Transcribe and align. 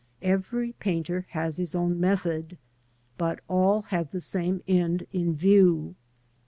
Every 0.23 0.71
painter 0.71 1.27
has 1.29 1.57
his 1.57 1.75
own 1.75 1.99
method, 1.99 2.57
but 3.19 3.41
all 3.47 3.83
have 3.93 4.09
the 4.09 4.19
same 4.19 4.63
end 4.67 5.05
in 5.13 5.35
view. 5.35 5.93